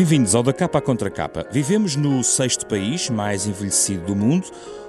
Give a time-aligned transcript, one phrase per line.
[0.00, 1.46] Bem-vindos ao Da Capa à Contra Capa.
[1.52, 4.46] Vivemos no sexto país mais envelhecido do mundo,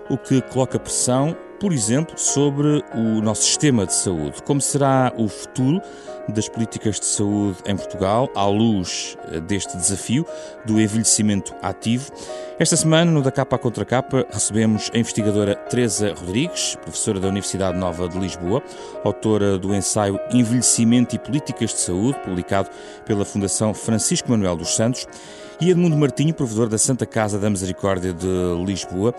[0.10, 4.42] o que coloca pressão, por exemplo, sobre o nosso sistema de saúde.
[4.42, 5.80] Como será o futuro
[6.28, 10.26] das políticas de saúde em Portugal à luz eh, deste desafio
[10.66, 12.12] do envelhecimento ativo?
[12.58, 17.28] Esta semana, no Da Capa à Contra Capa, recebemos a investigadora Teresa Rodrigues, professora da
[17.28, 18.64] Universidade Nova de Lisboa,
[19.04, 22.70] autora do ensaio Envelhecimento e Políticas de Saúde, publicado
[23.06, 25.06] pela Fundação Francisco Manuel dos Santos,
[25.60, 28.28] e Edmundo Martinho, provedor da Santa Casa da Misericórdia de
[28.66, 29.14] Lisboa,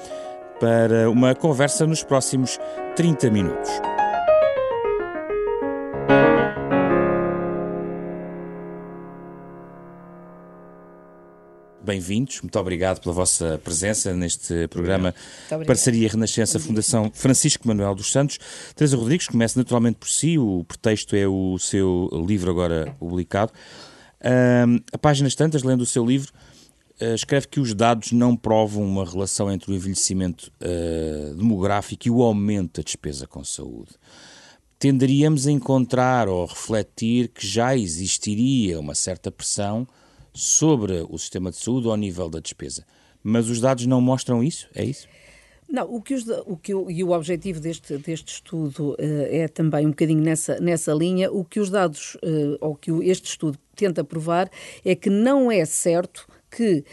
[0.62, 2.56] para uma conversa nos próximos
[2.94, 3.68] 30 minutos.
[11.82, 15.12] Bem-vindos, muito obrigado pela vossa presença neste programa
[15.66, 18.38] Parceria Renascença Fundação Francisco Manuel dos Santos.
[18.76, 23.50] Teresa Rodrigues, começa naturalmente por si, o pretexto é o seu livro agora publicado.
[24.20, 26.32] Uh, a páginas tantas, lendo o seu livro,
[27.14, 32.22] escreve que os dados não provam uma relação entre o envelhecimento uh, demográfico e o
[32.22, 33.92] aumento da despesa com saúde.
[34.78, 39.86] Tenderíamos a encontrar ou refletir que já existiria uma certa pressão
[40.34, 42.84] sobre o sistema de saúde ao nível da despesa.
[43.22, 44.68] Mas os dados não mostram isso?
[44.74, 45.06] É isso?
[45.72, 49.86] Não, o que os, o que e o objetivo deste, deste estudo uh, é também
[49.86, 51.32] um bocadinho nessa, nessa linha.
[51.32, 54.50] O que os dados, uh, ou que este estudo tenta provar,
[54.84, 56.84] é que não é certo que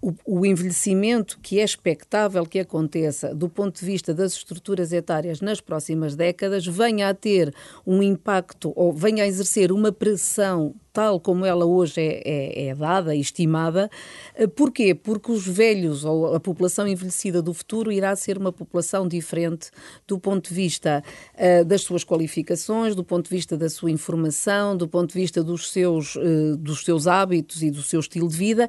[0.00, 5.40] o, o, envelhecimento que é expectável que aconteça do ponto de vista das estruturas etárias
[5.40, 7.52] nas próximas décadas venha a ter
[7.84, 12.74] um impacto ou venha a exercer uma pressão tal como ela hoje é, é, é,
[12.74, 13.88] dada e estimada.
[14.34, 14.96] Eh, porquê?
[14.96, 19.70] Porque os velhos ou a população envelhecida do futuro irá ser uma população diferente
[20.08, 21.04] do ponto de vista
[21.34, 25.40] uh, das suas qualificações, do ponto de vista da sua informação, do ponto de vista
[25.40, 28.68] dos seus, uh, dos seus hábitos e do seu estilo de vida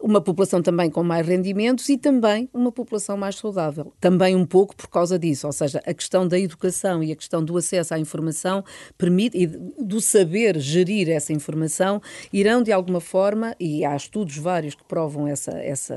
[0.00, 3.92] uma população também com mais rendimentos e também uma população mais saudável.
[4.00, 7.44] Também um pouco por causa disso, ou seja, a questão da educação e a questão
[7.44, 8.64] do acesso à informação
[8.96, 12.00] permite e do saber gerir essa informação informação,
[12.32, 15.94] irão de alguma forma, e há estudos vários que provam essa, essa,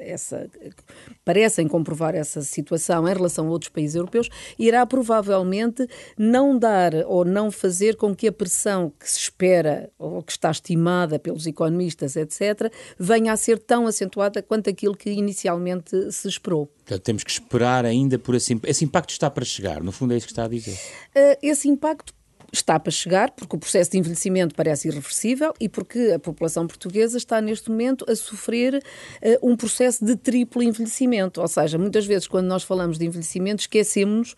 [0.00, 0.50] essa
[1.24, 4.28] parecem comprovar essa situação em relação a outros países europeus,
[4.58, 5.86] irá provavelmente
[6.18, 10.50] não dar ou não fazer com que a pressão que se espera ou que está
[10.50, 16.66] estimada pelos economistas, etc., venha a ser tão acentuada quanto aquilo que inicialmente se esperou.
[16.66, 20.16] Portanto, temos que esperar ainda por esse, esse impacto está para chegar, no fundo é
[20.16, 20.74] isso que está a dizer.
[21.14, 22.12] Uh, esse impacto
[22.52, 27.16] está para chegar, porque o processo de envelhecimento parece irreversível e porque a população portuguesa
[27.16, 31.40] está neste momento a sofrer uh, um processo de triplo envelhecimento.
[31.40, 34.34] Ou seja, muitas vezes quando nós falamos de envelhecimento esquecemos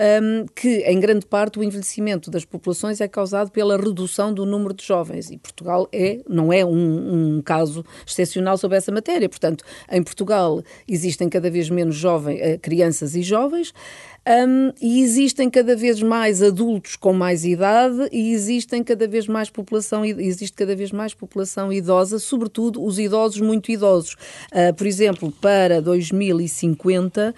[0.00, 4.72] um, que, em grande parte, o envelhecimento das populações é causado pela redução do número
[4.72, 5.30] de jovens.
[5.30, 9.28] E Portugal é, não é um, um caso excepcional sobre essa matéria.
[9.28, 13.74] Portanto, em Portugal existem cada vez menos jovens, eh, crianças e jovens.
[14.30, 19.50] Um, e existem cada vez mais adultos com mais idade e existem cada vez mais
[19.50, 24.14] população existe cada vez mais população idosa, sobretudo os idosos muito idosos.
[24.52, 27.34] Uh, por exemplo, para 2050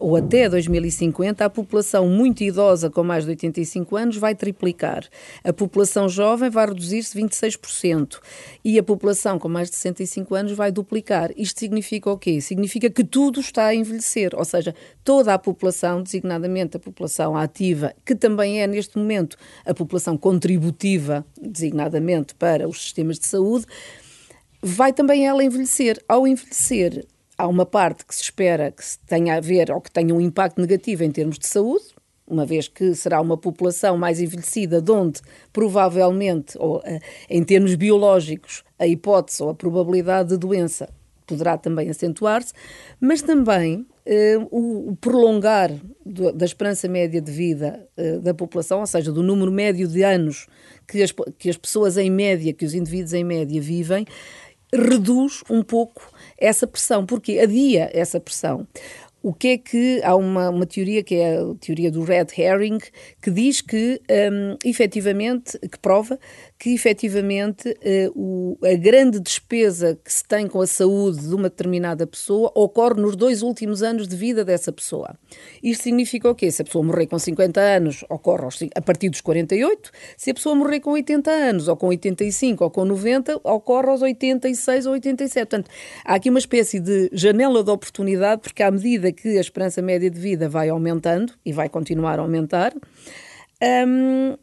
[0.00, 5.04] ou até 2050, a população muito idosa com mais de 85 anos vai triplicar.
[5.42, 8.18] A população jovem vai reduzir-se 26%
[8.64, 11.30] e a população com mais de 65 anos vai duplicar.
[11.36, 12.40] Isto significa o quê?
[12.40, 17.94] Significa que tudo está a envelhecer, ou seja, toda a população, designadamente a população ativa,
[18.04, 23.66] que também é neste momento a população contributiva, designadamente para os sistemas de saúde,
[24.62, 25.98] vai também ela envelhecer.
[26.08, 27.04] Ao envelhecer,
[27.36, 30.60] há uma parte que se espera que tenha a ver ou que tenha um impacto
[30.60, 31.84] negativo em termos de saúde,
[32.26, 35.20] uma vez que será uma população mais envelhecida, de onde
[35.52, 40.88] provavelmente, ou, eh, em termos biológicos, a hipótese ou a probabilidade de doença
[41.26, 42.52] poderá também acentuar-se,
[43.00, 45.70] mas também eh, o, prolongar
[46.04, 50.02] do, da esperança média de vida eh, da população, ou seja, do número médio de
[50.02, 50.46] anos
[50.86, 54.04] que as, que as pessoas em média, que os indivíduos em média vivem,
[54.72, 58.66] reduz um pouco essa pressão, porque adia essa pressão.
[59.22, 62.78] O que é que há uma, uma teoria que é a teoria do red herring
[63.22, 66.18] que diz que um, efetivamente que prova
[66.62, 71.50] que efetivamente uh, o, a grande despesa que se tem com a saúde de uma
[71.50, 75.18] determinada pessoa ocorre nos dois últimos anos de vida dessa pessoa.
[75.60, 76.52] Isto significa o quê?
[76.52, 79.90] Se a pessoa morrer com 50 anos, ocorre aos, a partir dos 48.
[80.16, 84.00] Se a pessoa morrer com 80 anos, ou com 85, ou com 90, ocorre aos
[84.00, 85.48] 86 ou 87.
[85.48, 85.68] Portanto,
[86.04, 90.08] há aqui uma espécie de janela de oportunidade, porque à medida que a esperança média
[90.08, 92.72] de vida vai aumentando, e vai continuar a aumentar,
[93.62, 94.36] um,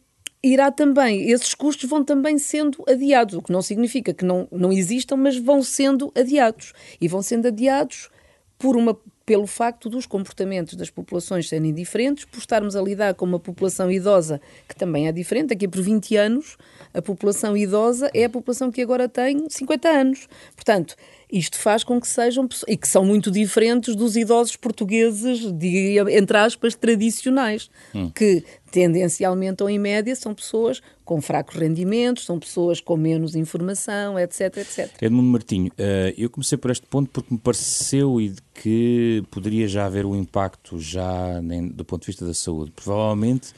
[0.44, 4.72] irá também, esses custos vão também sendo adiados, o que não significa que não, não
[4.72, 6.74] existam, mas vão sendo adiados.
[7.00, 8.10] E vão sendo adiados
[8.58, 8.98] por uma
[9.30, 13.92] pelo facto dos comportamentos das populações serem diferentes, por estarmos a lidar com uma população
[13.92, 15.54] idosa que também é diferente.
[15.54, 16.58] Aqui por 20 anos,
[16.92, 20.28] a população idosa é a população que agora tem 50 anos.
[20.56, 20.96] Portanto,
[21.32, 26.38] isto faz com que sejam e que são muito diferentes dos idosos portugueses, de, entre
[26.38, 28.10] aspas, tradicionais, hum.
[28.10, 34.18] que tendencialmente ou em média são pessoas com fracos rendimentos, são pessoas com menos informação,
[34.18, 35.02] etc, etc.
[35.02, 38.18] Edmundo Martinho, eh, eu comecei por este ponto porque me pareceu
[38.54, 41.40] que poderia já haver um impacto já
[41.74, 42.72] do ponto de vista da saúde.
[42.76, 43.54] Provavelmente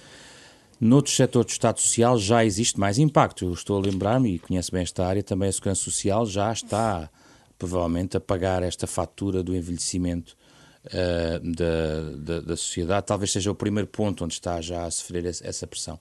[0.81, 3.45] Noutros setores do Estado Social já existe mais impacto.
[3.45, 7.07] Eu estou a lembrar-me, e conheço bem esta área, também a Segurança Social já está
[7.61, 10.35] provavelmente a pagar esta fatura do envelhecimento
[10.85, 13.05] uh, da, da, da, sociedade.
[13.05, 15.99] Talvez seja o primeiro ponto onde está já a sofrer essa pressão.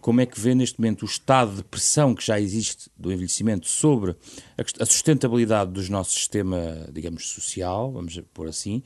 [0.00, 3.66] Como é que vê neste momento o estado de pressão que já existe do envelhecimento
[3.66, 4.12] sobre
[4.56, 8.80] a, a sustentabilidade do nosso sistema, digamos, social, vamos pôr assim,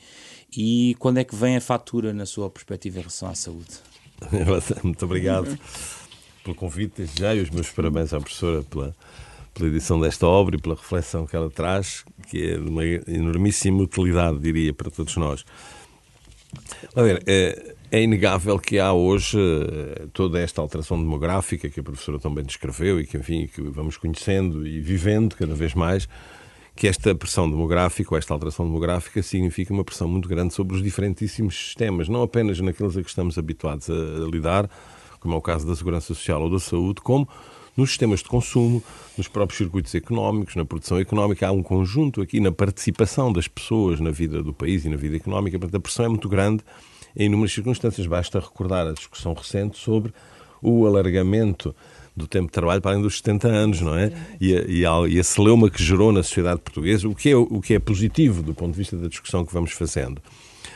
[0.50, 3.74] e quando é que vem a fatura na sua perspectiva em relação à saúde?
[4.82, 5.58] Muito obrigado
[6.42, 8.96] pelo convite já e os meus parabéns à professora pela
[9.54, 13.82] pela edição desta obra e pela reflexão que ela traz, que é de uma enormíssima
[13.82, 15.44] utilidade, diria, para todos nós.
[16.94, 21.82] A ver, é, é inegável que há hoje eh, toda esta alteração demográfica que a
[21.82, 26.08] professora também descreveu e que, enfim, que vamos conhecendo e vivendo cada vez mais,
[26.74, 30.82] que esta pressão demográfica, ou esta alteração demográfica, significa uma pressão muito grande sobre os
[30.82, 34.68] diferentíssimos sistemas, não apenas naqueles a que estamos habituados a lidar,
[35.20, 37.28] como é o caso da segurança social ou da saúde, como
[37.76, 38.82] nos sistemas de consumo,
[39.16, 41.48] nos próprios circuitos económicos, na produção económica.
[41.48, 45.16] Há um conjunto aqui na participação das pessoas na vida do país e na vida
[45.16, 45.58] económica.
[45.58, 46.62] Portanto, a pressão é muito grande
[47.16, 48.06] em inúmeras circunstâncias.
[48.06, 50.12] Basta recordar a discussão recente sobre
[50.62, 51.74] o alargamento
[52.16, 54.12] do tempo de trabalho para além dos 70 anos, não é?
[54.40, 57.74] E a, e a, e que gerou na sociedade portuguesa, o que, é, o que
[57.74, 60.22] é positivo do ponto de vista da discussão que vamos fazendo.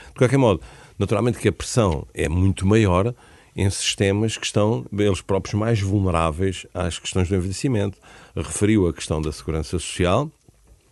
[0.08, 0.60] De qualquer modo,
[0.98, 3.14] naturalmente que a pressão é muito maior
[3.58, 7.98] em sistemas que estão, eles próprios, mais vulneráveis às questões do envelhecimento.
[8.36, 10.30] Referiu a questão da segurança social,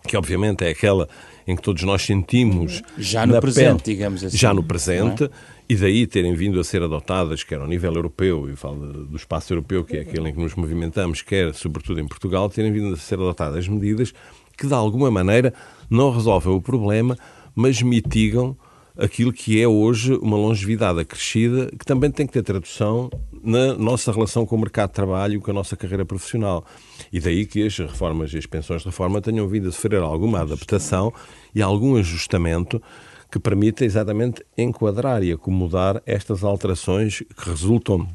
[0.06, 1.08] que obviamente é aquela
[1.46, 2.82] em que todos nós sentimos.
[2.98, 4.36] Já no presente, pele, digamos assim.
[4.36, 5.30] Já no presente, é?
[5.68, 9.52] e daí terem vindo a ser adotadas, quer ao nível europeu, e falo do espaço
[9.52, 12.96] europeu, que é aquele em que nos movimentamos, quer sobretudo em Portugal, terem vindo a
[12.96, 14.12] ser adotadas medidas
[14.58, 15.54] que de alguma maneira
[15.88, 17.16] não resolvem o problema,
[17.54, 18.56] mas mitigam
[18.96, 23.10] aquilo que é hoje uma longevidade acrescida, que também tem que ter tradução
[23.42, 26.64] na nossa relação com o mercado de trabalho, com a nossa carreira profissional.
[27.12, 30.40] E daí que as reformas e as pensões de reforma tenham vindo a sofrer alguma
[30.40, 31.12] adaptação
[31.54, 32.82] e algum ajustamento
[33.30, 38.08] que permita exatamente enquadrar e acomodar estas alterações que resultam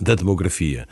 [0.00, 0.86] da demografia.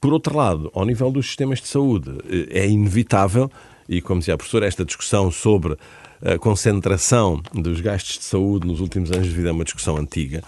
[0.00, 3.50] Por outro lado, ao nível dos sistemas de saúde, eh, é inevitável,
[3.88, 5.76] e como dizia a professora, esta discussão sobre
[6.22, 10.42] a concentração dos gastos de saúde nos últimos anos de vida é uma discussão antiga.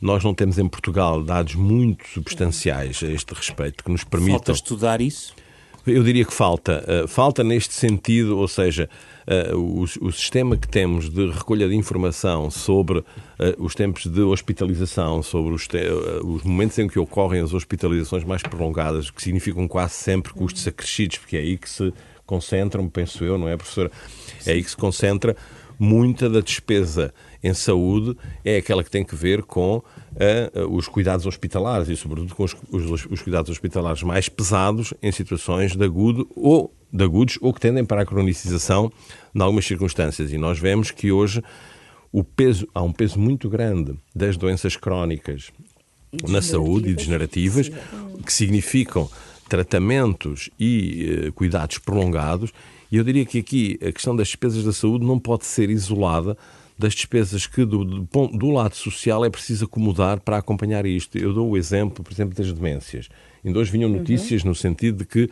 [0.00, 4.38] Nós não temos em Portugal dados muito substanciais a este respeito que nos permitam.
[4.38, 5.34] Falta estudar isso?
[5.86, 6.84] Eu diria que falta.
[6.86, 8.88] Uh, falta neste sentido, ou seja,
[9.52, 13.04] uh, o, sistema que temos de recolha de informação sobre uh,
[13.58, 19.22] os tempos de hospitalização, sobre os, momentos em que ocorrem as hospitalizações mais prolongadas, que
[19.22, 21.92] significam quase sempre custos acrescidos, porque é aí que se
[22.26, 23.90] concentram, penso eu, não é, professora?
[24.46, 25.36] É aí que se concentra
[25.78, 27.12] muita da despesa
[27.42, 32.34] em saúde, é aquela que tem que ver com uh, os cuidados hospitalares e, sobretudo,
[32.34, 37.38] com os, os, os, cuidados hospitalares mais pesados em situações de agudo ou de agudos
[37.40, 38.90] ou que tendem para a cronicização
[39.34, 40.32] em algumas circunstâncias.
[40.32, 41.42] E nós vemos que hoje
[42.12, 45.50] o peso, há um peso muito grande das doenças crónicas
[46.28, 47.70] na saúde e degenerativas,
[48.24, 49.10] que significam
[49.48, 52.52] tratamentos e eh, cuidados prolongados.
[52.90, 56.36] E eu diria que aqui a questão das despesas da saúde não pode ser isolada
[56.78, 61.16] das despesas que do, do, do, lado social é preciso acomodar para acompanhar isto.
[61.16, 63.08] Eu dou o exemplo, por exemplo, das demências.
[63.44, 63.98] Ainda hoje vinham uhum.
[63.98, 64.48] notícias uhum.
[64.48, 65.30] no sentido de que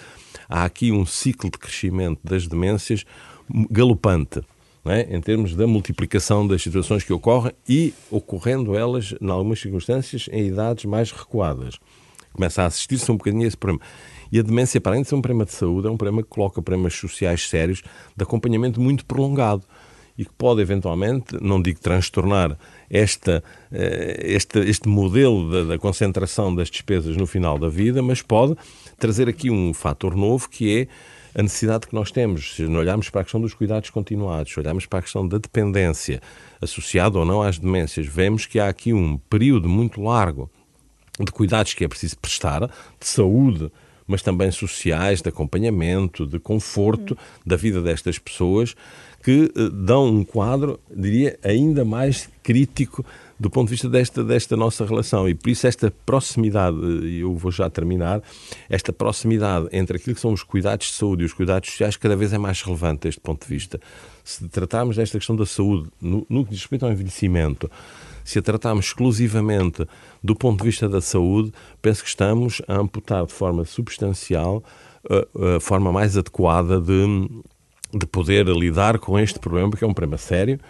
[0.48, 3.04] há aqui um ciclo de crescimento das demências
[3.70, 4.40] galopante.
[4.84, 5.14] É?
[5.14, 10.48] em termos da multiplicação das situações que ocorrem e ocorrendo elas, em algumas circunstâncias, em
[10.48, 11.78] idades mais recuadas
[12.32, 13.84] começa a assistir-se um bocadinho a esse problema.
[14.30, 16.28] E a demência, para além de ser um problema de saúde, é um problema que
[16.28, 17.82] coloca problemas sociais sérios
[18.16, 19.62] de acompanhamento muito prolongado
[20.16, 22.56] e que pode eventualmente, não digo transtornar
[22.88, 28.22] esta, eh, este, este modelo da, da, concentração das despesas no final da vida, mas
[28.22, 28.54] pode
[28.98, 30.88] trazer aqui um fator novo que é
[31.38, 34.84] a necessidade que nós temos, se olharmos para a questão dos cuidados continuados, se olharmos
[34.84, 36.20] para a questão da dependência
[36.60, 40.50] associada ou não às demências, vemos que há aqui um período muito largo
[41.18, 43.70] de cuidados que é preciso prestar, de saúde,
[44.06, 47.16] mas também sociais, de acompanhamento, de conforto
[47.46, 48.74] da vida destas pessoas,
[49.22, 53.04] que eh, dão um quadro, diria, ainda mais crítico
[53.38, 55.28] do ponto de vista desta, desta nossa relação.
[55.28, 58.22] E por isso esta proximidade, e eu vou já terminar,
[58.68, 62.14] esta proximidade entre aquilo que são os cuidados de saúde e os cuidados sociais cada
[62.14, 63.80] vez é mais relevante deste ponto de vista.
[64.24, 67.70] Se tratarmos desta questão da saúde no, no que diz respeito ao envelhecimento,
[68.24, 69.86] se a tratarmos exclusivamente
[70.22, 74.62] do ponto de vista da saúde, penso que estamos a amputar de forma substancial
[75.08, 77.28] a, a forma mais adequada de,
[77.92, 80.60] de poder lidar com este problema, que é um problema sério,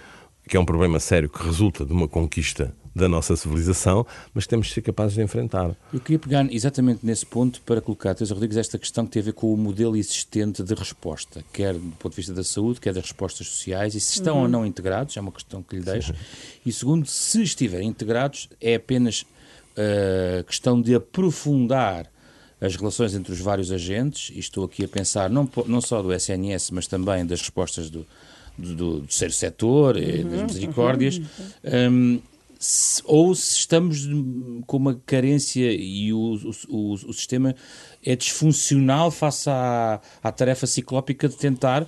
[0.48, 4.66] que é um problema sério que resulta de uma conquista da nossa civilização, mas temos
[4.66, 5.74] de ser capazes de enfrentar.
[5.92, 9.22] Eu queria pegar exatamente nesse ponto para colocar a Teresa Rodrigues esta questão que tem
[9.22, 12.80] a ver com o modelo existente de resposta, quer do ponto de vista da saúde,
[12.80, 14.42] quer das respostas sociais, e se estão uhum.
[14.42, 16.12] ou não integrados, é uma questão que lhe deixo.
[16.12, 16.18] Sim.
[16.66, 22.10] E segundo, se estiverem integrados, é apenas uh, questão de aprofundar
[22.60, 26.12] as relações entre os vários agentes, e estou aqui a pensar não, não só do
[26.12, 28.06] SNS, mas também das respostas do,
[28.56, 31.90] do, do terceiro setor, uhum, das misericórdias, uhum.
[31.90, 32.22] um,
[32.62, 34.08] se, ou se estamos
[34.66, 36.38] com uma carência e o,
[36.68, 37.56] o, o, sistema
[38.04, 41.86] é disfuncional face à, à tarefa ciclópica de tentar uh,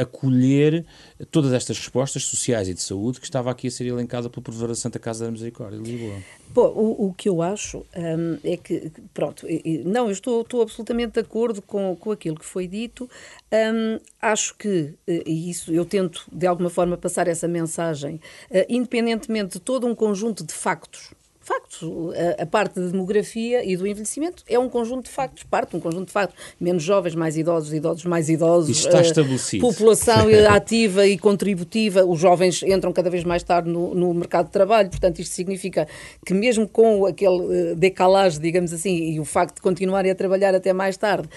[0.00, 0.84] acolher
[1.30, 4.68] todas estas respostas sociais e de saúde que estava aqui a ser elencada pelo Provedor
[4.68, 6.20] da Santa Casa da Misericórdia de Lisboa.
[6.54, 9.46] Bom, o, o que eu acho um, é que, pronto,
[9.84, 13.08] não, eu estou, estou absolutamente de acordo com, com aquilo que foi dito.
[13.50, 18.16] Um, acho que, eh, e isso eu tento de alguma forma passar essa mensagem,
[18.50, 21.14] uh, independentemente de todo um conjunto de factos
[21.52, 21.88] factos.
[22.38, 25.76] A, a, parte da demografia e do envelhecimento é um conjunto de factos, parte de
[25.76, 26.38] um conjunto de factos.
[26.60, 28.70] Menos jovens, mais idosos, idosos mais idosos.
[28.70, 29.66] Isto está uh, estabelecido.
[29.66, 32.04] População ativa e contributiva.
[32.04, 35.86] Os jovens entram cada vez mais tarde no, no, mercado de trabalho, portanto, isto significa
[36.24, 40.54] que, mesmo com aquele uh, decalagem, digamos assim, e o facto de continuarem a trabalhar
[40.54, 41.28] até mais tarde,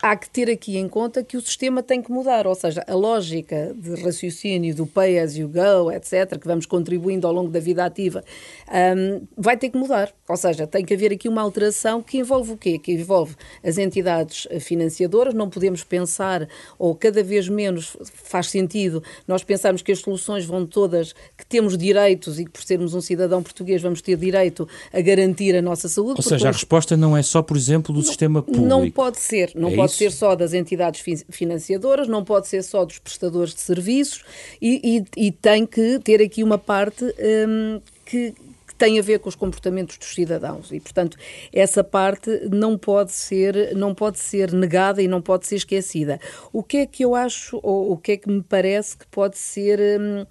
[0.00, 2.94] há que ter aqui em conta que o sistema tem que mudar, ou seja, a
[2.94, 7.60] lógica de raciocínio do pay as you go, etc., que vamos contribuindo ao longo da
[7.60, 8.24] vida ativa,
[8.68, 10.12] um, vai ter que mudar.
[10.28, 12.78] Ou seja, tem que haver aqui uma alteração que envolve o quê?
[12.78, 19.42] Que envolve as entidades financiadoras, não podemos pensar, ou cada vez menos faz sentido, nós
[19.42, 23.42] pensarmos que as soluções vão todas, que temos direitos e que por sermos um cidadão
[23.42, 26.14] português vamos ter direito a garantir a nossa saúde.
[26.18, 28.66] Ou seja, a resposta não é só, por exemplo, do não, sistema público.
[28.66, 32.62] Não pode ser, não é pode pode ser só das entidades financiadoras, não pode ser
[32.62, 34.22] só dos prestadores de serviços
[34.60, 38.34] e, e, e tem que ter aqui uma parte um, que,
[38.76, 41.16] tem a ver com os comportamentos dos cidadãos e, portanto,
[41.52, 46.20] essa parte não pode ser não pode ser negada e não pode ser esquecida.
[46.52, 49.36] O que é que eu acho ou o que é que me parece que pode
[49.36, 50.24] ser hum,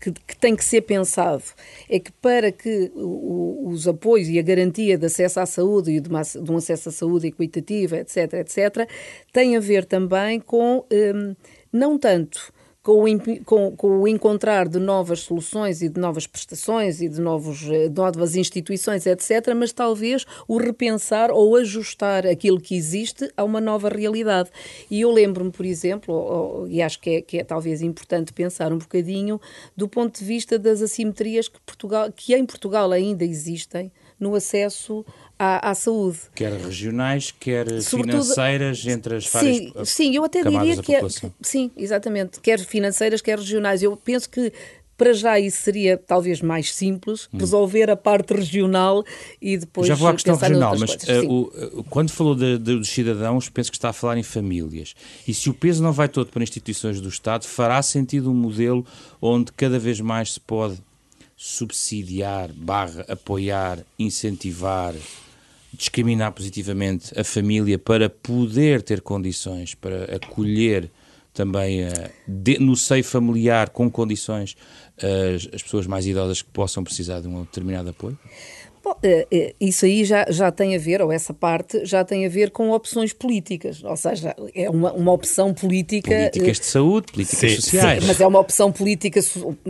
[0.00, 1.42] que, que, tem que ser pensado
[1.88, 6.00] é que para que o, os apoios e a garantia de acesso à saúde e
[6.00, 8.88] de, uma, de um acesso à saúde equitativa, etc., etc.,
[9.32, 11.36] tem a ver também com um,
[11.72, 12.52] não tanto
[12.90, 17.20] com o, com, com o, encontrar de novas soluções e de novas prestações e de,
[17.20, 23.44] novos, eh, novas instituições, etc., mas talvez o repensar ou ajustar aquilo que existe a
[23.44, 24.50] uma nova realidade.
[24.90, 28.78] E eu lembro-me, por exemplo, e acho que é, que é talvez importante pensar um
[28.78, 29.40] bocadinho
[29.76, 35.04] do ponto de vista das assimetrias que, Portugal, que em Portugal ainda existem no acesso
[35.40, 36.18] à, à saúde.
[36.34, 41.00] Quer regionais, quer Sobretudo, financeiras entre as várias sim, sim, eu até diria que, é,
[41.40, 43.82] sim, exatamente, quer financeiras, quer regionais.
[43.82, 44.52] Eu penso que
[44.98, 47.38] para já isso seria talvez mais simples, hum.
[47.38, 49.02] resolver a parte regional
[49.40, 52.76] e depois Já vou à questão regional, mas uh, o, uh, quando falou de, de,
[52.76, 54.94] dos cidadãos, penso que está a falar em famílias.
[55.26, 58.84] E se o peso não vai todo para instituições do Estado, fará sentido um modelo
[59.22, 60.76] onde cada vez mais se pode
[61.34, 64.92] subsidiar, barra, apoiar, incentivar,
[65.72, 70.90] discriminar positivamente a família para poder ter condições para acolher
[71.32, 71.92] também uh,
[72.26, 74.56] de, no seio familiar com condições
[74.98, 78.18] uh, as pessoas mais idosas que possam precisar de um determinado apoio?
[78.82, 82.24] Bom, eh, eh, isso aí já, já tem a ver, ou essa parte, já tem
[82.24, 83.84] a ver com opções políticas.
[83.84, 86.10] Ou seja, é uma, uma opção política.
[86.10, 88.02] Políticas de saúde, políticas sim, sociais.
[88.02, 89.20] Sim, mas é uma opção política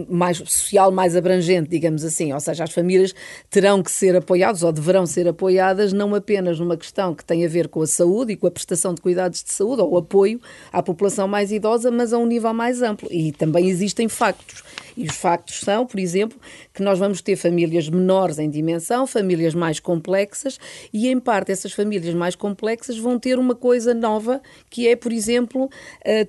[0.09, 2.33] mais social, mais abrangente, digamos assim.
[2.33, 3.13] Ou seja, as famílias
[3.51, 7.49] terão que ser apoiadas ou deverão ser apoiadas não apenas numa questão que tem a
[7.49, 10.41] ver com a saúde e com a prestação de cuidados de saúde ou o apoio
[10.73, 13.09] à população mais idosa, mas a um nível mais amplo.
[13.11, 14.63] E também existem factos.
[15.01, 16.39] E os factos são, por exemplo,
[16.75, 20.59] que nós vamos ter famílias menores em dimensão são famílias mais complexas
[20.93, 25.13] e, em parte, essas famílias mais complexas vão ter uma coisa nova, que é, por
[25.13, 25.71] exemplo,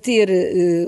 [0.00, 0.30] ter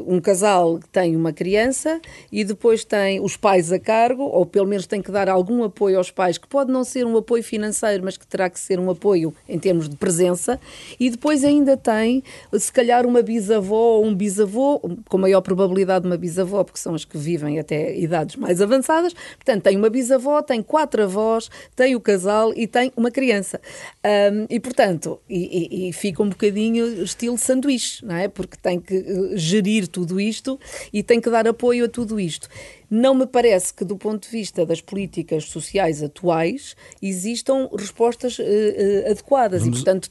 [0.07, 2.00] um casal que tem uma criança
[2.31, 5.99] e depois tem os pais a cargo, ou pelo menos tem que dar algum apoio
[5.99, 8.88] aos pais, que pode não ser um apoio financeiro, mas que terá que ser um
[8.88, 10.61] apoio em termos de presença,
[10.99, 12.23] e depois ainda tem,
[12.53, 17.05] se calhar, uma bisavó ou um bisavô, com maior probabilidade uma bisavó, porque são as
[17.05, 22.00] que vivem até idades mais avançadas, portanto, tem uma bisavó, tem quatro avós, tem o
[22.00, 23.61] casal e tem uma criança.
[24.04, 28.28] Um, e, portanto, e, e, e, fica um bocadinho estilo sanduíche, não é?
[28.28, 30.59] Porque tem que eh, gerir tudo isto
[30.93, 32.49] e tem que dar apoio a tudo isto.
[32.90, 38.43] Não me parece que, do ponto de vista das políticas sociais atuais, existam respostas uh,
[38.43, 39.78] uh, adequadas Vamos...
[39.78, 40.11] e, portanto,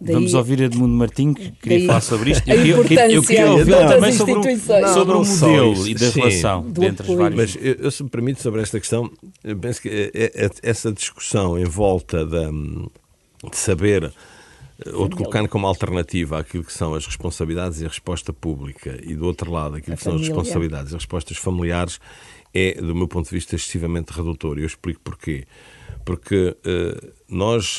[0.00, 2.48] Daí, Vamos ouvir Edmundo Martins, que queria daí, falar sobre isto.
[2.48, 6.10] Eu, queria, eu queria ouvir também sobre, o, não, sobre não o modelo e da
[6.10, 7.36] sim, relação entre os vários.
[7.36, 9.10] Mas eu, eu, se me permite, sobre esta questão,
[9.42, 14.12] eu penso que é, é, essa discussão em volta da, de saber
[14.92, 19.16] ou de colocar como alternativa aquilo que são as responsabilidades e a resposta pública e
[19.16, 21.98] do outro lado aquilo que são as responsabilidades e as respostas familiares
[22.54, 24.58] é, do meu ponto de vista, excessivamente redutor.
[24.58, 25.44] E eu explico porquê.
[26.04, 27.78] Porque uh, nós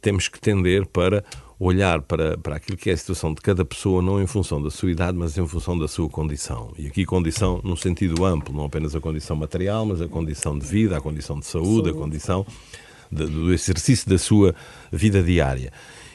[0.00, 1.22] temos que tender para
[1.58, 4.70] olhar para, para aquilo que é a situação de cada pessoa, não em função da
[4.70, 6.72] sua idade, mas em função da sua condição.
[6.78, 10.64] E aqui condição num sentido amplo, não apenas a condição material, mas a condição de
[10.64, 12.46] vida, a condição de saúde, a condição
[13.10, 14.54] de, do exercício da sua
[14.92, 15.72] vida diária.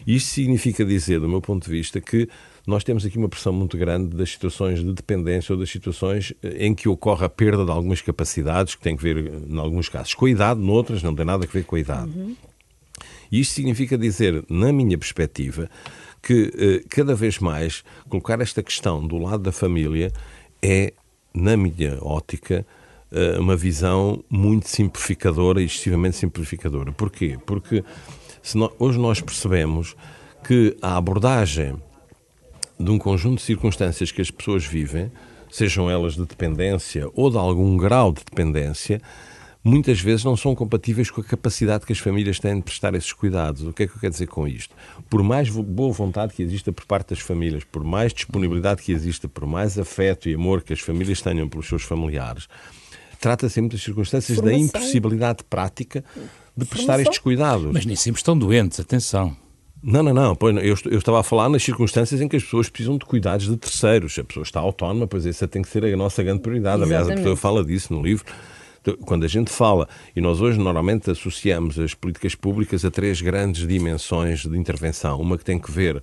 [0.08, 2.28] Isto significa dizer, do meu ponto de vista, que
[2.66, 6.66] nós temos aqui uma pressão muito grande das situações de dependência ou das situações eh,
[6.66, 10.14] em que ocorre a perda de algumas capacidades, que tem que ver, em alguns casos,
[10.14, 12.12] com a idade, noutras não tem nada a ver com a idade.
[12.18, 12.36] Uhum.
[13.34, 15.68] E isto significa dizer, na minha perspectiva,
[16.22, 20.14] que eh, cada vez mais colocar esta questão do lado da família
[20.62, 20.94] é,
[21.34, 22.64] na minha ótica,
[23.12, 26.92] eh, uma visão muito simplificadora e excessivamente simplificadora.
[26.92, 27.36] Porquê?
[27.44, 27.84] Porque
[28.54, 29.96] nós, hoje nós percebemos
[30.48, 31.76] que a abordagem
[32.80, 35.12] de um conjunto de circunstâncias que as pessoas vivem,
[35.50, 39.02] sejam elas de dependência ou de algum grau de dependência,
[39.64, 43.14] muitas vezes não são compatíveis com a capacidade que as famílias têm de prestar esses
[43.14, 43.64] cuidados.
[43.64, 44.76] O que é que eu quero dizer com isto?
[45.10, 49.30] Por mais boa vontade que exista por parte das famílias, por mais disponibilidade que exista,
[49.30, 52.48] por mais afeto e amor que as famílias tenham pelos seus familiares,
[53.22, 54.60] trata-se em muitas circunstâncias Formação.
[54.60, 56.04] da impossibilidade prática
[56.56, 57.72] de prestar estes cuidados.
[57.72, 59.36] Mas nem sempre estão doentes, atenção.
[59.82, 60.38] Não, não, não.
[60.62, 63.58] Eu, eu estava a falar nas circunstâncias em que as pessoas precisam de cuidados de
[63.58, 64.18] terceiros.
[64.18, 66.84] A pessoa está autónoma, pois essa tem que ser a nossa grande prioridade.
[66.84, 67.02] Exatamente.
[67.02, 68.24] Aliás, a pessoa fala disso no livro.
[69.06, 73.68] Quando a gente fala, e nós hoje normalmente associamos as políticas públicas a três grandes
[73.68, 75.20] dimensões de intervenção.
[75.20, 76.02] Uma que tem que ver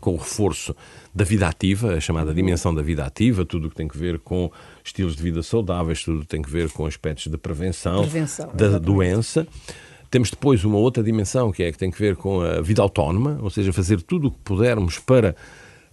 [0.00, 0.74] com o reforço
[1.14, 4.18] da vida ativa, a chamada dimensão da vida ativa, tudo o que tem que ver
[4.20, 4.50] com
[4.84, 8.84] estilos de vida saudáveis, tudo tem que ver com aspectos de prevenção, prevenção da exatamente.
[8.84, 9.48] doença.
[10.10, 13.38] Temos depois uma outra dimensão que é que tem que ver com a vida autónoma,
[13.42, 15.34] ou seja, fazer tudo o que pudermos para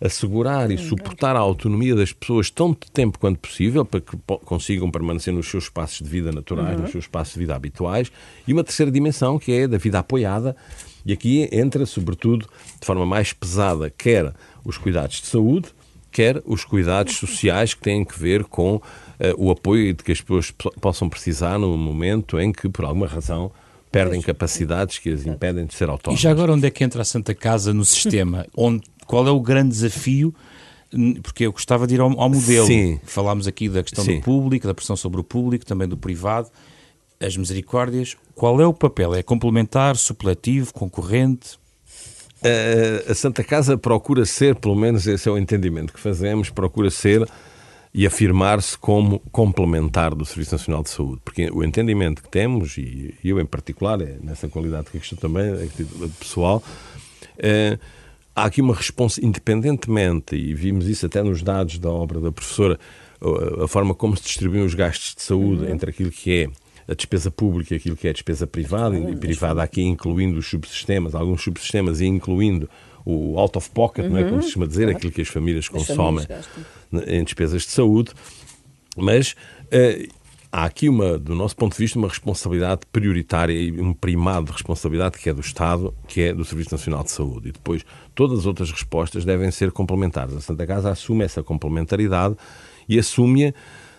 [0.04, 5.34] assegurar e suportar a autonomia das pessoas tanto tempo quanto possível para que consigam permanecer
[5.34, 6.82] nos seus espaços de vida naturais, uhum.
[6.82, 8.12] nos seus espaços de vida habituais.
[8.46, 10.58] E uma terceira dimensão que é da vida apoiada,
[11.06, 14.34] e aqui entra, sobretudo, de forma mais pesada, quer
[14.66, 15.70] os cuidados de saúde,
[16.12, 18.82] quer os cuidados sociais que têm que ver com uh,
[19.38, 23.52] o apoio de que as pessoas possam precisar no momento em que, por alguma razão,
[23.94, 26.20] perdem capacidades que as impedem de ser autónomas.
[26.20, 28.48] E já agora onde é que entra a Santa Casa no sistema?
[28.58, 30.34] onde, qual é o grande desafio?
[31.22, 32.68] Porque eu gostava de ir ao, ao modelo.
[32.68, 33.00] Sim.
[33.04, 34.18] Falámos aqui da questão Sim.
[34.18, 36.50] do público, da pressão sobre o público, também do privado.
[37.20, 39.16] As misericórdias, qual é o papel?
[39.16, 41.58] É complementar, supletivo, concorrente?
[43.10, 47.26] A Santa Casa procura ser, pelo menos esse é o entendimento que fazemos, procura ser
[47.94, 51.22] e afirmar-se como complementar do Serviço Nacional de Saúde.
[51.24, 55.46] Porque o entendimento que temos, e eu em particular, é nessa qualidade que estou também,
[55.46, 55.68] é
[56.20, 56.62] pessoal,
[57.38, 57.78] é,
[58.36, 62.80] há aqui uma resposta, independentemente, e vimos isso até nos dados da obra da professora,
[63.64, 65.72] a forma como se distribuem os gastos de saúde uhum.
[65.72, 69.16] entre aquilo que é a despesa pública e aquilo que é a despesa privada, e
[69.16, 72.70] privada aqui incluindo os subsistemas, alguns subsistemas e incluindo
[73.06, 74.12] o out of pocket, uhum.
[74.12, 74.98] não é como se chama dizer, claro.
[74.98, 78.12] aquilo que as famílias consomem as famílias em despesas de saúde,
[78.96, 80.14] mas uh,
[80.54, 84.52] há aqui, uma, do nosso ponto de vista, uma responsabilidade prioritária e um primado de
[84.52, 87.50] responsabilidade que é do Estado, que é do Serviço Nacional de Saúde.
[87.50, 90.36] E depois, todas as outras respostas devem ser complementares.
[90.36, 92.36] A Santa Casa assume essa complementaridade
[92.88, 93.52] e assume-a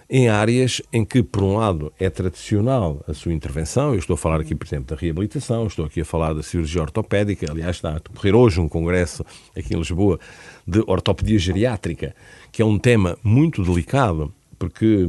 [0.08, 3.92] em áreas em que, por um lado, é tradicional a sua intervenção.
[3.92, 6.82] Eu estou a falar aqui, por exemplo, da reabilitação, estou aqui a falar da cirurgia
[6.82, 7.50] ortopédica.
[7.50, 9.24] Aliás, está a decorrer hoje um congresso
[9.56, 10.20] aqui em Lisboa
[10.64, 12.14] de ortopedia geriátrica,
[12.52, 15.04] que é um tema muito delicado, porque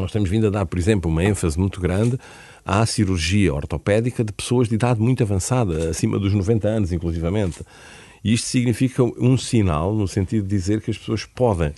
[0.00, 2.18] nós temos vindo a dar, por exemplo, uma ênfase muito grande
[2.64, 7.60] há cirurgia ortopédica de pessoas de idade muito avançada, acima dos 90 anos, inclusivamente.
[8.22, 11.72] E isto significa um sinal no sentido de dizer que as pessoas podem,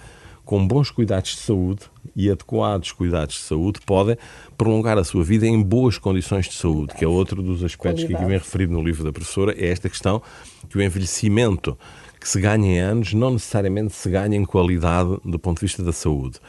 [0.45, 1.83] com bons cuidados de saúde
[2.17, 4.17] e adequados cuidados de saúde, podem
[4.59, 8.09] prolongar a sua vida em boas condições de saúde, que é outro dos aspectos Qualidade.
[8.09, 10.21] que aqui vem referido no livro da professora, é esta questão
[10.69, 11.79] que o envelhecimento
[12.19, 15.83] que se ganha em anos não necessariamente se ganha em qualidade do ponto de vista
[15.83, 16.41] da saúde.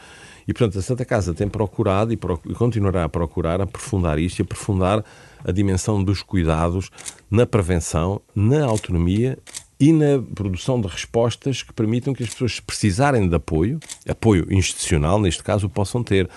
[0.46, 2.16] E, portanto, a Santa Casa tem procurado e,
[2.54, 5.04] continuará a procurar aprofundar isto e aprofundar
[5.44, 6.90] a dimensão dos cuidados
[7.30, 9.38] na prevenção, na autonomia
[9.78, 14.46] e na produção de respostas que permitam que as pessoas, se precisarem de apoio, apoio
[14.52, 16.28] institucional, neste caso, possam ter.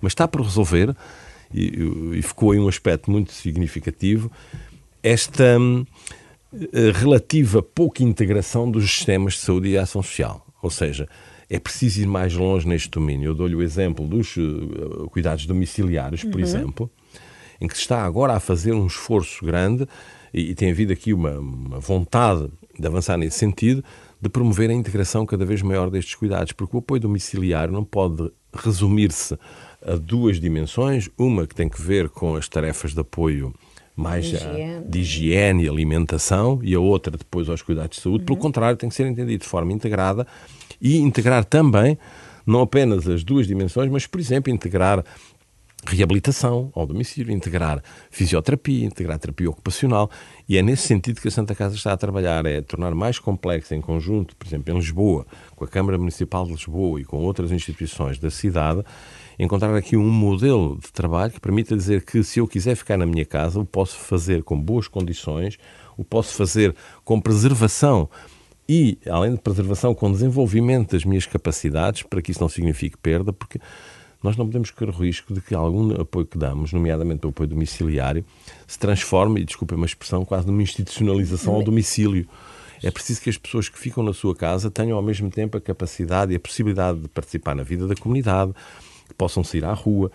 [0.00, 0.94] Mas está por resolver,
[1.52, 4.30] e, e ficou aí um aspecto muito significativo,
[5.02, 5.84] esta hum,
[7.00, 10.46] relativa pouca integração dos sistemas de saúde e ação social.
[10.62, 11.08] Ou seja,
[11.48, 13.30] é preciso ir mais longe neste domínio.
[13.30, 16.40] Eu dou-lhe o exemplo dos uh, cuidados domiciliários, por uhum.
[16.40, 16.90] exemplo,
[17.60, 19.86] em que se está agora a fazer um esforço grande
[20.32, 23.84] e, e tem havido aqui uma, uma vontade de avançar nesse sentido,
[24.20, 28.30] de promover a integração cada vez maior destes cuidados, porque o apoio domiciliário não pode
[28.52, 29.38] resumir-se
[29.84, 33.54] a duas dimensões, uma que tem que ver com as tarefas de apoio
[33.94, 34.84] mais higiene.
[34.88, 38.22] de higiene e alimentação e a outra depois aos cuidados de saúde.
[38.22, 38.26] Uhum.
[38.26, 40.26] Pelo contrário, tem que ser entendido de forma integrada
[40.84, 41.98] e integrar também
[42.46, 45.02] não apenas as duas dimensões, mas, por exemplo, integrar
[45.86, 50.10] reabilitação ao domicílio, integrar fisioterapia, integrar terapia ocupacional.
[50.48, 53.74] E é nesse sentido que a Santa Casa está a trabalhar, é tornar mais complexo
[53.74, 57.50] em conjunto, por exemplo, em Lisboa, com a Câmara Municipal de Lisboa e com outras
[57.50, 58.82] instituições da cidade,
[59.38, 63.06] encontrar aqui um modelo de trabalho que permita dizer que se eu quiser ficar na
[63.06, 65.58] minha casa, o posso fazer com boas condições,
[65.96, 68.08] o posso fazer com preservação
[68.68, 73.32] e, além de preservação, com desenvolvimento das minhas capacidades, para que isso não signifique perda,
[73.32, 73.60] porque
[74.22, 77.48] nós não podemos correr o risco de que algum apoio que damos, nomeadamente o apoio
[77.48, 78.24] domiciliário,
[78.66, 82.26] se transforme, e desculpe uma expressão, quase numa institucionalização ao domicílio.
[82.82, 85.60] É preciso que as pessoas que ficam na sua casa tenham ao mesmo tempo a
[85.60, 88.52] capacidade e a possibilidade de participar na vida da comunidade,
[89.06, 90.10] que possam sair à rua,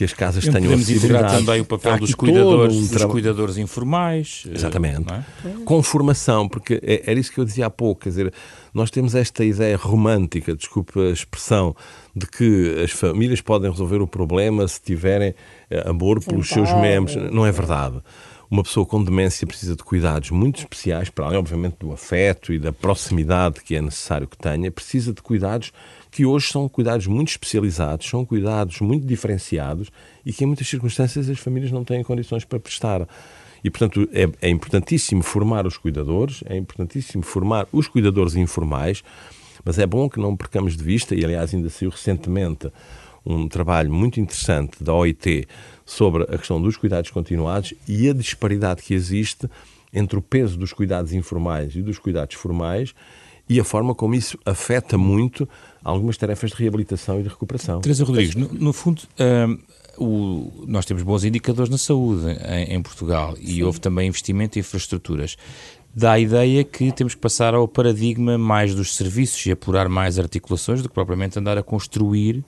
[0.00, 4.44] que as casas tenham podemos integrar também o papel dos cuidadores, um dos cuidadores informais.
[4.48, 5.04] Eh, Exatamente.
[5.12, 5.22] É?
[5.66, 8.32] Com formação, porque é, era isso que eu dizia há pouco, quer dizer,
[8.72, 11.76] nós temos esta ideia romântica, desculpe a expressão,
[12.16, 15.34] de que as famílias podem resolver o problema se tiverem
[15.68, 17.14] eh, amor pelos seus membros.
[17.30, 18.00] Não é verdade
[18.50, 22.58] uma pessoa com demência precisa de cuidados muito especiais, para além, obviamente, do afeto e
[22.58, 25.72] da proximidade que é necessário que tenha, precisa de cuidados
[26.10, 29.90] que hoje são cuidados muito especializados, são cuidados muito diferenciados
[30.26, 33.06] e que em muitas circunstâncias as famílias não têm condições para prestar.
[33.62, 39.04] E, portanto, é, é importantíssimo formar os cuidadores, é importantíssimo formar os cuidadores informais,
[39.64, 42.72] mas é bom que não percamos de vista, e aliás ainda saiu recentemente
[43.24, 45.46] um trabalho muito interessante da OIT
[45.84, 49.48] sobre a questão dos cuidados continuados e a disparidade que existe
[49.92, 52.94] entre o peso dos cuidados informais e dos cuidados formais
[53.48, 55.48] e a forma como isso afeta muito
[55.82, 57.80] algumas tarefas de reabilitação e de recuperação.
[57.80, 59.58] Teresa Rodrigues, no, no fundo, um,
[59.98, 63.42] o, nós temos bons indicadores na saúde em, em Portugal Sim.
[63.44, 65.36] e houve também investimento em infraestruturas.
[65.92, 70.16] Dá a ideia que temos que passar ao paradigma mais dos serviços e apurar mais
[70.16, 72.44] articulações do que propriamente andar a construir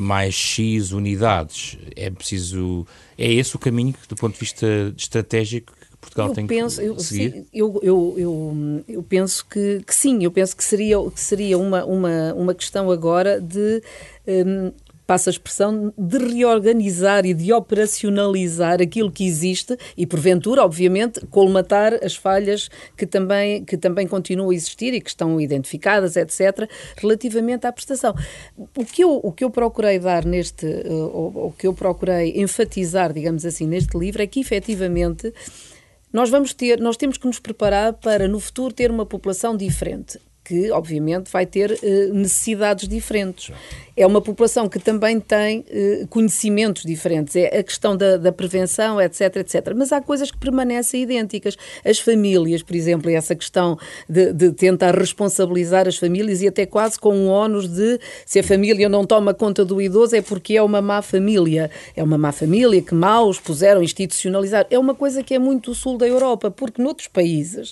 [0.00, 1.78] mais X unidades.
[1.94, 2.86] É preciso.
[3.18, 7.02] É esse o caminho que, do ponto de vista estratégico, Portugal eu tem penso, que
[7.02, 7.32] seguir?
[7.32, 11.58] Sim, eu, eu, eu, eu, penso que, que, sim, eu penso que seria, que seria
[11.58, 13.82] uma, uma, uma questão agora de
[14.26, 14.72] um,
[15.10, 21.94] passa a expressão, de reorganizar e de operacionalizar aquilo que existe e, porventura, obviamente, colmatar
[21.94, 27.66] as falhas que também, que também continuam a existir e que estão identificadas, etc., relativamente
[27.66, 28.14] à prestação.
[28.56, 33.12] O que eu, o que eu procurei dar neste, ou o que eu procurei enfatizar,
[33.12, 35.34] digamos assim, neste livro é que, efetivamente,
[36.12, 40.20] nós vamos ter, nós temos que nos preparar para no futuro ter uma população diferente
[40.50, 43.52] que, obviamente, vai ter uh, necessidades diferentes.
[43.96, 47.36] É uma população que também tem uh, conhecimentos diferentes.
[47.36, 49.72] É a questão da, da, prevenção, etc, etc.
[49.76, 51.56] Mas há coisas que permanecem idênticas.
[51.84, 56.98] As famílias, por exemplo, essa questão de, de tentar responsabilizar as famílias e até quase
[56.98, 60.62] com um ónus de se a família não toma conta do idoso é porque é
[60.62, 61.70] uma má família.
[61.94, 64.66] É uma má família que mal os puseram institucionalizar.
[64.68, 67.70] É uma coisa que é muito o sul da Europa, porque noutros países,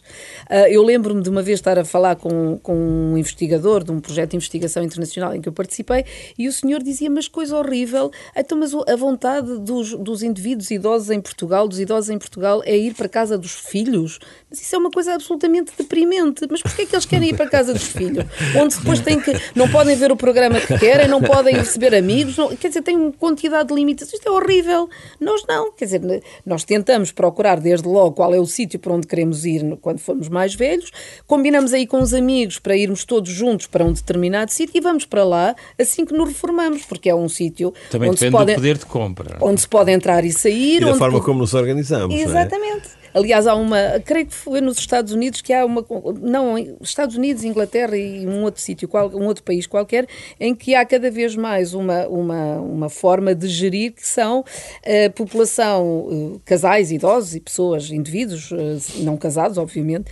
[0.49, 3.99] uh, eu lembro-me de uma vez estar a falar com com, um investigador de um
[3.99, 6.05] projeto de investigação internacional em que eu participei
[6.39, 11.09] e o senhor dizia, mas coisa horrível, então mas a vontade dos, dos indivíduos idosos
[11.09, 14.19] em Portugal, dos idosos em Portugal, é ir para casa dos filhos?
[14.51, 16.47] Mas isso é uma coisa absolutamente deprimente.
[16.51, 18.25] Mas porquê é que eles querem ir para casa dos filhos?
[18.57, 22.37] Onde depois têm que, não podem ver o programa que querem, não podem receber amigos,
[22.37, 24.13] não, quer dizer, tem uma quantidade de limites.
[24.13, 24.89] Isto é horrível.
[25.21, 29.07] Nós não, quer dizer, nós tentamos procurar desde logo qual é o sítio para onde
[29.07, 30.91] queremos ir quando formos mais velhos,
[31.27, 35.05] combinamos aí com os amigos para irmos todos juntos para um determinado sítio e vamos
[35.05, 38.53] para lá assim que nos reformamos, porque é um sítio Também onde depende se pode,
[38.53, 39.37] do poder de compra.
[39.41, 40.77] onde se pode entrar e sair.
[40.77, 42.15] E da onde forma como nos organizamos.
[42.15, 42.25] não é?
[42.25, 42.98] Exatamente.
[43.15, 45.85] Aliás, há uma, creio que foi nos Estados Unidos que há uma,
[46.21, 50.07] não, Estados Unidos, Inglaterra e um outro sítio, um outro país qualquer,
[50.39, 54.45] em que há cada vez mais uma, uma, uma forma de gerir que são
[54.85, 60.11] a população, eh, casais, idosos e pessoas, indivíduos eh, não casados, obviamente,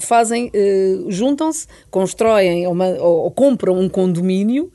[0.00, 4.70] fazem, eh, juntam-se, constroem uma, ou, compram um condomínio,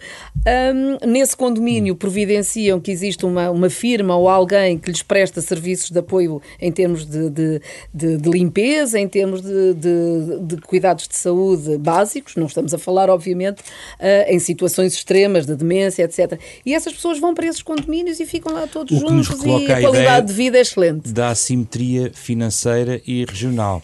[1.06, 6.00] nesse condomínio providenciam que existe uma, uma firma ou alguém que lhes presta serviços de
[6.00, 7.62] apoio em termos de, de,
[7.93, 9.73] de- de limpeza, em termos de,
[10.62, 13.62] cuidados de saúde básicos, não estamos a falar, obviamente,
[13.99, 16.39] ah, em situações extremas de demência, etc.
[16.65, 19.82] E essas pessoas vão para esses condomínios e ficam lá todos juntos e a a
[19.82, 21.12] qualidade de vida é excelente.
[21.12, 23.82] Da assimetria financeira e regional.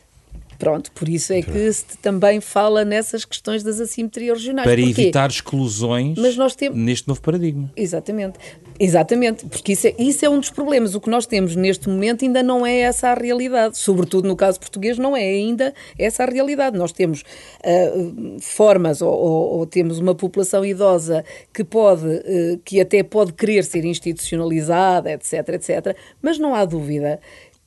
[0.63, 4.67] Pronto, por isso é que se também fala nessas questões das assimetrias regionais.
[4.67, 5.01] Para Porquê?
[5.01, 6.17] evitar exclusões
[6.55, 7.69] temos- neste novo paradigma.
[7.75, 8.39] Exatamente.
[8.79, 10.95] Exatamente, porque isso é, isso é um dos problemas.
[10.95, 13.77] O que nós temos neste momento ainda não é essa a realidade.
[13.77, 16.77] Sobretudo no caso português, não é ainda essa a realidade.
[16.77, 17.23] Nós temos
[17.63, 21.23] ah, formas ou, ou- ou temos uma população idosa
[21.53, 27.19] que pode, eh, que até pode querer ser institucionalizada, etc, etc, mas não há dúvida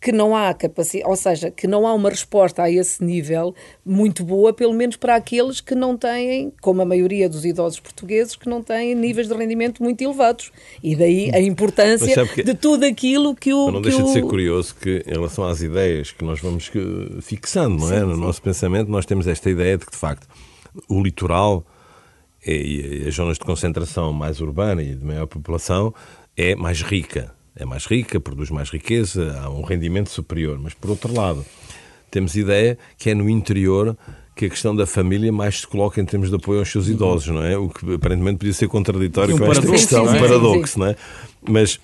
[0.06, 3.52] que não há capacidade, ou seja, que não há uma resposta a esse nível
[3.84, 8.36] muito boa, pelo menos para aqueles que não têm, como a maioria dos idosos portugueses,
[8.36, 10.52] que não têm níveis de rendimento muito elevados.
[10.80, 13.64] E daí a importância que- de tudo aquilo que o.
[13.64, 16.70] Mas não deixa de o- ser curioso que, em relação às ideias que nós vamos
[16.76, 17.98] eh, fixando, não é?
[17.98, 20.28] No nosso pensamento, nós temos esta ideia de que, de facto,
[20.88, 21.66] o litoral
[22.46, 25.92] e as zonas de concentração mais urbana e de maior população
[26.36, 27.34] é mais rica.
[27.56, 30.58] É mais rica, produz mais riqueza, há um rendimento superior.
[30.62, 31.44] Mas, por outro lado,
[32.10, 33.96] temos ideia que é no interior
[34.34, 37.28] que a questão da família mais se coloca em termos de apoio aos seus idosos,
[37.28, 37.56] não é?
[37.56, 40.20] O que aparentemente podia ser contraditório um com esta paradoxo, questão, um é?
[40.20, 40.96] paradoxo, não é?
[41.48, 41.80] Mas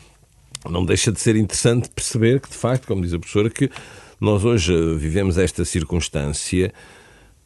[0.69, 3.71] não deixa de ser interessante perceber que, de facto, como diz a professora, que
[4.21, 6.73] nós hoje vivemos esta circunstância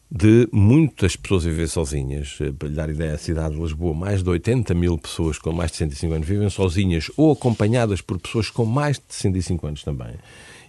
[0.09, 2.37] de muitas pessoas viver sozinhas.
[2.39, 5.51] Eh, Para lhe dar ideia, a cidade de Lisboa, mais de 80 mil pessoas com
[5.51, 9.83] mais de 65 anos vivem sozinhas ou acompanhadas por pessoas com mais de 65 anos
[9.83, 10.15] também.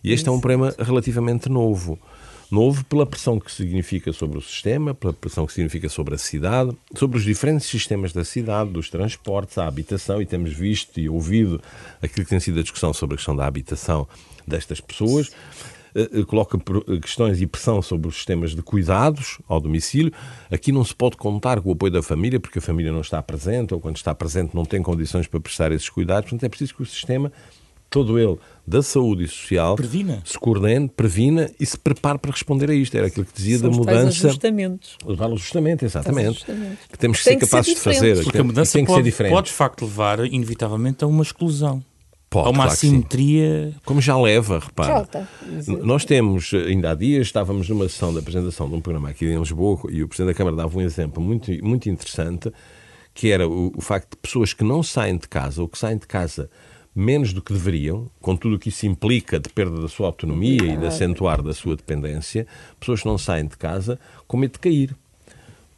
[0.03, 1.99] E este é um problema relativamente novo.
[2.51, 6.75] Novo pela pressão que significa sobre o sistema, pela pressão que significa sobre a cidade,
[6.97, 11.61] sobre os diferentes sistemas da cidade, dos transportes, a habitação, e temos visto e ouvido
[12.01, 14.09] aquilo que tem sido a discussão sobre a questão da habitação
[14.47, 15.31] destas pessoas
[16.27, 20.13] coloca pro- eh, questões e pressão sobre os sistemas de cuidados ao domicílio.
[20.51, 23.23] Aqui não se pode contar com o apoio da família, porque a família não está
[23.23, 26.31] presente, ou quando está presente não tem condições para prestar esses cuidados.
[26.31, 27.33] Portanto, é preciso que o sistema,
[27.91, 30.21] todo ele, da saúde e social, Previna.
[30.25, 32.95] se coordene, previna e se prepare para responder a isto.
[32.95, 34.27] Era aquilo que dizia São da os tais mudança.
[34.29, 34.97] ajustamentos.
[35.07, 36.29] O tal ajustamento, exatamente.
[36.29, 36.79] ajustamentos.
[36.91, 37.99] Que temos que Tem ser que ser capazes de diferente.
[38.01, 38.15] fazer.
[38.25, 39.33] Porque que- a mudança tem que ser pode, diferente.
[39.33, 41.83] pode, de facto, levar, inevitavelmente, a uma exclusão.
[42.31, 43.75] Pode, a uma claro assimetria.
[43.85, 45.09] Como já leva, repara.
[45.83, 49.39] Nós temos, ainda há dias, estávamos numa sessão de apresentação de um programa aqui em
[49.39, 52.53] Lisboa e o Presidente da Câmara dava um exemplo muito, muito interessante,
[53.15, 55.97] que era o, o facto de pessoas que não saem de casa ou que saem
[55.97, 56.51] de casa
[56.95, 60.65] menos do que deveriam, com tudo o que isso implica de perda da sua autonomia
[60.65, 62.47] e de acentuar da sua dependência,
[62.79, 64.97] pessoas que não saem de casa com medo de cair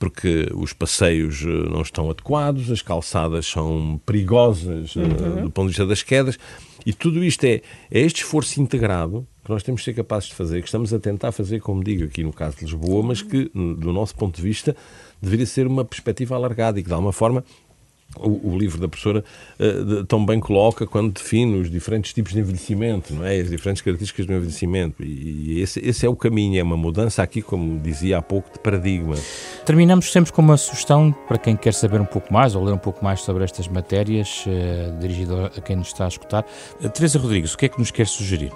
[0.00, 5.72] porque os passeios eh, não estão adequados, as calçadas são perigosas eh, do ponto de
[5.72, 6.38] vista das quedas,
[6.86, 7.60] e tudo isto é,
[7.90, 10.98] é este esforço integrado que nós temos de ser capazes de fazer, que estamos a
[10.98, 14.42] tentar fazer, como digo, aqui no caso de Lisboa, mas que, do nosso ponto de
[14.42, 14.74] vista,
[15.20, 17.44] deveria ser uma perspectiva alargada e que, de alguma forma,
[18.16, 19.24] o, o livro da professora
[19.58, 23.38] eh, de- tão bem coloca quando define os diferentes tipos de envelhecimento, não é?
[23.40, 25.02] As diferentes características do envelhecimento.
[25.02, 28.52] E, e esse, esse é o caminho, é uma mudança aqui, como dizia há pouco,
[28.52, 29.14] de paradigma.
[29.64, 32.78] Terminamos sempre com uma sugestão para quem quer saber um pouco mais ou ler um
[32.78, 36.44] pouco mais sobre estas matérias, eh, dirigido a quem nos está a escutar.
[36.82, 38.50] Eh, Teresa Rodrigues, o que é que nos quer sugerir?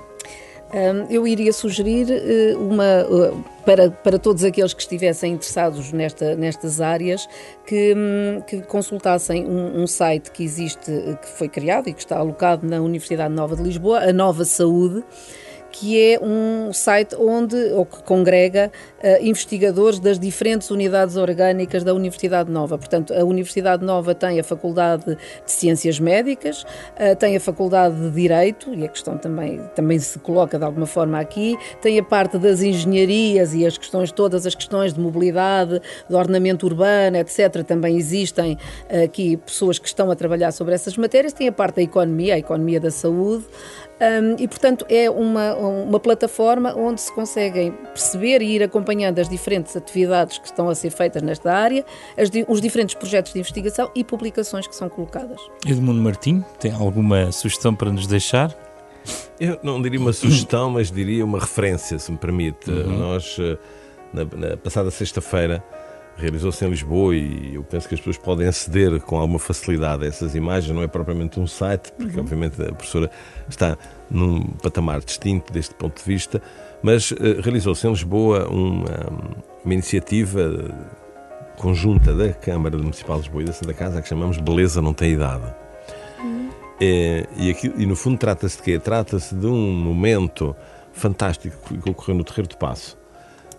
[1.08, 6.80] Eu iria sugerir eh, uma uh, para, para todos aqueles que estivessem interessados nesta, nestas
[6.80, 7.28] áreas
[7.64, 12.00] que, hum, que consultassem um, um site que existe, eh, que foi criado e que
[12.00, 15.04] está alocado na Universidade Nova de Lisboa, a Nova Saúde,
[15.74, 18.70] que é um site onde, ou que congrega
[19.02, 22.78] uh, investigadores das diferentes unidades orgânicas da Universidade Nova.
[22.78, 25.18] Portanto, a Universidade Nova tem a Faculdade de
[25.50, 30.56] Ciências Médicas, uh, tem a Faculdade de Direito, e a questão também, também se coloca
[30.56, 34.94] de alguma forma aqui, tem a parte das engenharias e as questões, todas as questões
[34.94, 37.64] de mobilidade, de ordenamento urbano, etc.
[37.66, 38.56] Também existem
[39.04, 42.38] aqui pessoas que estão a trabalhar sobre essas matérias, tem a parte da economia, a
[42.38, 43.44] economia da saúde.
[44.00, 49.28] Um, e, portanto, é uma, uma plataforma onde se conseguem perceber e ir acompanhando as
[49.28, 51.84] diferentes atividades que estão a ser feitas nesta área,
[52.18, 55.40] as, os diferentes projetos de investigação e publicações que são colocadas.
[55.64, 58.54] Edmundo Martim, tem alguma sugestão para nos deixar?
[59.38, 62.70] Eu não diria uma sugestão, mas diria uma referência, se me permite.
[62.70, 62.98] Uhum.
[62.98, 63.58] Nós, eh,
[64.12, 65.62] na, na passada sexta-feira,
[66.16, 70.08] realizou-se em Lisboa e eu penso que as pessoas podem aceder com alguma facilidade a
[70.08, 70.74] essas imagens.
[70.74, 72.22] Não é propriamente um site, porque uhum.
[72.22, 73.10] obviamente a professora
[73.48, 73.76] está
[74.10, 76.40] num patamar distinto deste ponto de vista,
[76.82, 78.84] mas uh, realizou-se em Lisboa uma,
[79.64, 80.70] uma, iniciativa
[81.56, 85.12] conjunta da Câmara Municipal de Lisboa e da Santa Casa que chamamos Beleza Não Tem
[85.12, 85.52] Idade.
[86.20, 86.50] Uhum.
[86.80, 88.78] É, e, aqui, e no fundo trata-se de quê?
[88.78, 90.54] Trata-se de um momento
[90.92, 92.96] fantástico que ocorreu no Terreiro do Passo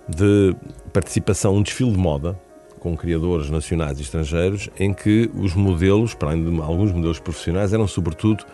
[0.08, 0.56] de
[0.94, 2.40] participação, um desfile de moda
[2.86, 7.74] com criadores nacionais e estrangeiros, em que os modelos, para além de alguns modelos profissionais,
[7.74, 8.46] eram sobretudo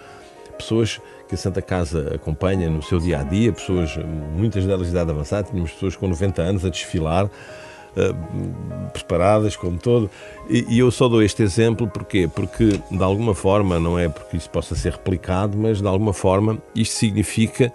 [0.58, 4.00] pessoas que a Santa Casa acompanha no seu dia a dia, pessoas,
[4.34, 7.26] muitas delas de idade avançada, tínhamos pessoas com 90 anos a desfilar.
[7.26, 10.10] Uh, preparadas como todo
[10.50, 14.38] e, e, eu só dou este exemplo porque porque de alguma forma não é porque
[14.38, 17.70] isso possa ser replicado mas de alguma forma isto significa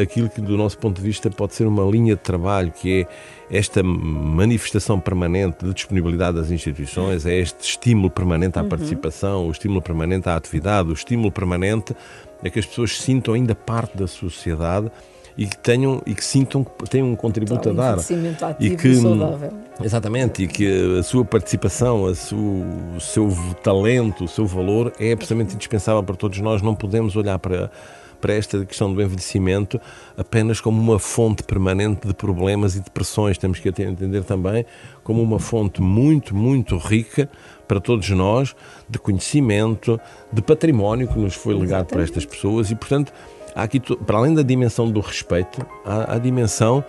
[0.00, 3.02] aquilo que do nosso ponto de vista pode ser uma linha de trabalho que
[3.50, 8.68] é esta manifestação permanente de disponibilidade das instituições, é este estímulo permanente à uhum.
[8.68, 11.94] participação, o estímulo permanente à atividade, o estímulo permanente
[12.42, 14.90] a que as pessoas sintam ainda parte da sociedade
[15.36, 18.04] e que tenham e que sintam que têm um contributo então, a dar
[18.60, 19.52] e que saudável.
[19.82, 22.38] exatamente e que a sua participação, a sua,
[22.96, 26.62] o seu talento, o seu valor é absolutamente indispensável para todos nós.
[26.62, 27.70] Não podemos olhar para
[28.24, 29.78] para esta questão do envelhecimento
[30.16, 33.36] apenas como uma fonte permanente de problemas e depressões.
[33.36, 34.64] Temos que entender também
[35.02, 37.28] como uma fonte muito, muito rica
[37.68, 38.56] para todos nós
[38.88, 40.00] de conhecimento,
[40.32, 43.12] de património que nos foi legado para estas pessoas e, portanto,
[43.54, 46.82] há aqui, para além da dimensão do respeito, há a dimensão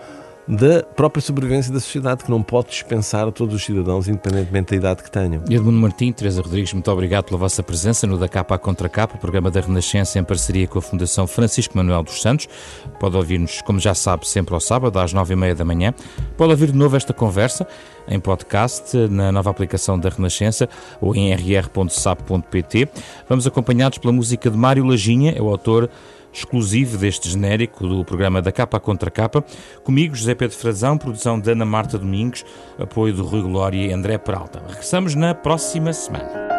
[0.48, 4.76] da própria sobrevivência da sociedade, que não pode dispensar a todos os cidadãos, independentemente da
[4.76, 5.42] idade que tenham.
[5.50, 9.50] Edmundo Martim, Teresa Rodrigues, muito obrigado pela vossa presença no Da Capa Contra Capa, programa
[9.50, 12.48] da Renascença em parceria com a Fundação Francisco Manuel dos Santos.
[13.00, 15.92] Pode ouvir-nos, como já sabe, sempre ao sábado, às nove e meia da manhã.
[16.36, 17.66] Pode ouvir de novo esta conversa
[18.08, 20.68] em podcast, na nova aplicação da Renascença
[21.00, 22.88] ou em rr.sap.pt.
[23.28, 25.90] Vamos acompanhados pela música de Mário Lajinha, é o autor
[26.36, 29.44] exclusivo deste genérico do programa da Capa Contra Capa.
[29.82, 32.44] Comigo, José Pedro Frazão, produção de Ana Marta Domingos,
[32.78, 34.62] apoio do Rui Glória e André Peralta.
[34.66, 36.55] Regressamos na próxima semana.